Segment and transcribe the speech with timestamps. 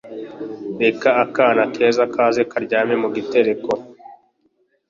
[0.79, 3.71] Reba akana keza keza karyamye mugitereko.